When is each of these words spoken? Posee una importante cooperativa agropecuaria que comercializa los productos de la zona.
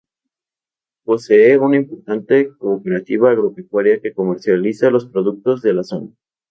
Posee 1.03 1.59
una 1.59 1.75
importante 1.77 2.49
cooperativa 2.57 3.29
agropecuaria 3.29 4.01
que 4.01 4.15
comercializa 4.15 4.89
los 4.89 5.05
productos 5.05 5.61
de 5.61 5.73
la 5.75 5.83
zona. 5.83 6.09